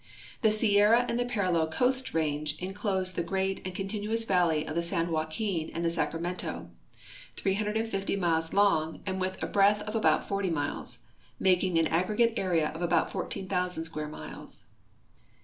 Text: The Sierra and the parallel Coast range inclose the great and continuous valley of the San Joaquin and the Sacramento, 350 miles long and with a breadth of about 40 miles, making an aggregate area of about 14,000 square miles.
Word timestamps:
The 0.41 0.49
Sierra 0.49 1.05
and 1.07 1.19
the 1.19 1.25
parallel 1.25 1.67
Coast 1.67 2.11
range 2.15 2.57
inclose 2.57 3.13
the 3.13 3.21
great 3.21 3.61
and 3.63 3.75
continuous 3.75 4.25
valley 4.25 4.65
of 4.65 4.73
the 4.73 4.81
San 4.81 5.11
Joaquin 5.11 5.69
and 5.75 5.85
the 5.85 5.91
Sacramento, 5.91 6.71
350 7.35 8.15
miles 8.15 8.51
long 8.51 9.03
and 9.05 9.21
with 9.21 9.37
a 9.43 9.45
breadth 9.45 9.83
of 9.83 9.93
about 9.95 10.27
40 10.27 10.49
miles, 10.49 11.05
making 11.39 11.77
an 11.77 11.85
aggregate 11.85 12.33
area 12.35 12.69
of 12.69 12.81
about 12.81 13.11
14,000 13.11 13.83
square 13.83 14.07
miles. 14.07 14.69